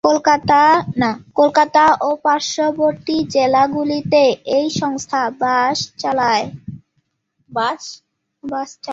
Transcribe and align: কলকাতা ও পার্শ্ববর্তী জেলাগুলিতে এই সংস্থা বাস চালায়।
কলকাতা 0.03 1.85
ও 2.01 2.09
পার্শ্ববর্তী 2.23 3.17
জেলাগুলিতে 3.29 4.23
এই 4.57 4.67
সংস্থা 4.71 5.21
বাস 5.41 5.77
চালায়। 5.97 6.45